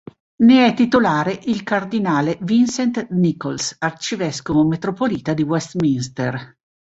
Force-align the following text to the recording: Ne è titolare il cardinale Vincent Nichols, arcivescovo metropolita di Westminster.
Ne 0.37 0.65
è 0.65 0.73
titolare 0.73 1.39
il 1.45 1.61
cardinale 1.61 2.39
Vincent 2.41 3.09
Nichols, 3.09 3.75
arcivescovo 3.77 4.65
metropolita 4.67 5.35
di 5.35 5.43
Westminster. 5.43 6.57